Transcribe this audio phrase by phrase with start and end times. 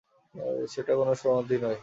[0.79, 1.79] এটা কোনো সমাধি নয়।